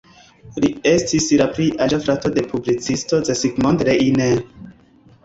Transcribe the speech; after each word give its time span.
Li 0.63 0.69
estis 0.91 1.27
la 1.41 1.45
pli 1.57 1.67
aĝa 1.85 1.99
frato 2.05 2.31
de 2.37 2.45
publicisto 2.53 3.21
Zsigmond 3.29 3.85
Reiner. 3.91 4.43